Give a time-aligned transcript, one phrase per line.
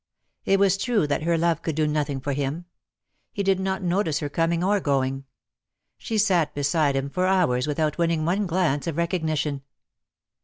[0.45, 2.65] It was true that her love could do nothing for him.
[3.33, 5.25] He did not notice her coming or going.
[5.99, 9.61] She sat beside him for hours without winning one glance of recognition.